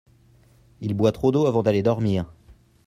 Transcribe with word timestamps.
il 0.79 0.95
boit 0.95 1.11
trop 1.11 1.31
d'eau 1.31 1.45
avant 1.45 1.61
d'aller 1.61 1.83
dormir. 1.83 2.25